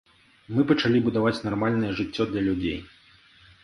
Мы 0.55 0.65
пачалі 0.71 1.03
будаваць 1.09 1.43
нармальнае 1.51 1.95
жыццё 2.03 2.23
для 2.35 2.41
людзей. 2.51 2.79